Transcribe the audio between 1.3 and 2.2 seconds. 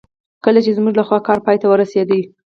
پای ته ورسېد.